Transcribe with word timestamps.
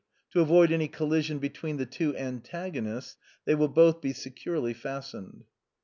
To 0.31 0.41
avoid 0.41 0.71
any 0.71 0.87
collision 0.87 1.37
between 1.37 1.77
the 1.77 1.85
two 1.85 2.17
antagonists, 2.17 3.17
they 3.45 3.53
will 3.53 3.67
both 3.67 4.01
be 4.01 4.13
securely 4.13 4.73
fastened. 4.73 5.43